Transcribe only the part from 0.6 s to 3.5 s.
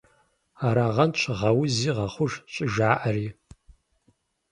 Арагъэнщ «Гъэузи– гъэхъуж!» щӏыжаӏари.